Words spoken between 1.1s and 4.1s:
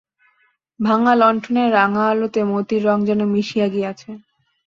লণ্ঠনের রাঙা আলোতে মতির রঙ যেন মিশিয়া গিয়াছে।